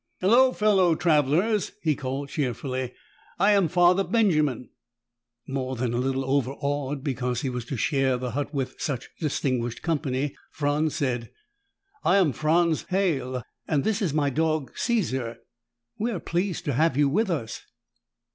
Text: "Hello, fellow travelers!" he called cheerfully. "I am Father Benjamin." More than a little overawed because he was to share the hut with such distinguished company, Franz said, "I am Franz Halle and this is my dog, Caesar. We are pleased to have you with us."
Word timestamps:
"Hello, 0.19 0.51
fellow 0.51 0.95
travelers!" 0.95 1.73
he 1.83 1.95
called 1.95 2.29
cheerfully. 2.29 2.91
"I 3.37 3.51
am 3.51 3.67
Father 3.67 4.03
Benjamin." 4.03 4.69
More 5.47 5.75
than 5.75 5.93
a 5.93 5.97
little 5.99 6.25
overawed 6.25 7.03
because 7.03 7.41
he 7.41 7.51
was 7.51 7.65
to 7.65 7.77
share 7.77 8.17
the 8.17 8.31
hut 8.31 8.51
with 8.51 8.73
such 8.81 9.11
distinguished 9.19 9.83
company, 9.83 10.35
Franz 10.53 10.95
said, 10.95 11.29
"I 12.03 12.15
am 12.17 12.33
Franz 12.33 12.85
Halle 12.89 13.43
and 13.67 13.83
this 13.83 14.01
is 14.01 14.11
my 14.11 14.31
dog, 14.31 14.71
Caesar. 14.75 15.37
We 15.99 16.09
are 16.09 16.19
pleased 16.19 16.65
to 16.65 16.73
have 16.73 16.97
you 16.97 17.07
with 17.07 17.29
us." 17.29 17.61